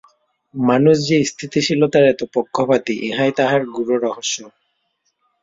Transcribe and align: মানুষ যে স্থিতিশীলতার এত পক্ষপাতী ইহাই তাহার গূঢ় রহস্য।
মানুষ 0.55 0.95
যে 1.07 1.17
স্থিতিশীলতার 1.23 2.03
এত 2.05 2.21
পক্ষপাতী 2.33 2.93
ইহাই 3.07 3.31
তাহার 3.37 3.61
গূঢ় 3.73 3.95
রহস্য। 3.97 4.37